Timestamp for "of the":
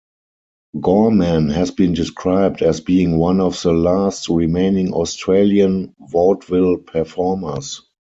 3.39-3.71